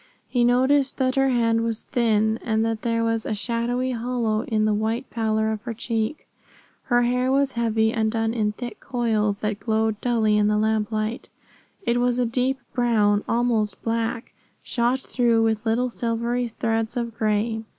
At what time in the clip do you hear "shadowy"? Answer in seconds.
3.35-3.91